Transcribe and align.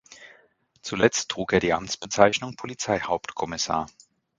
Zuletzt 0.81 1.29
trug 1.29 1.53
er 1.53 1.59
die 1.59 1.73
Amtsbezeichnung 1.73 2.55
Polizeihauptkommissar. 2.55 3.85